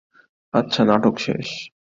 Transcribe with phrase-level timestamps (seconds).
[0.53, 1.47] আচ্ছা, নাটক শেষ।